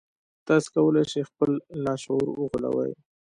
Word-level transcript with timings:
تاسې 0.47 0.67
کولای 0.75 1.05
شئ 1.11 1.23
خپل 1.29 1.51
لاشعور 1.83 2.27
وغولوئ 2.31 2.91